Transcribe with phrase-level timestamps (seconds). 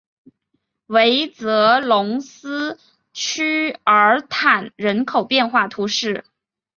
[0.87, 2.79] 韦泽龙斯
[3.13, 6.25] 屈尔坦人口变化图示